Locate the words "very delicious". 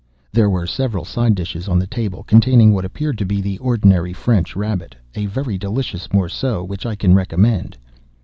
5.27-6.11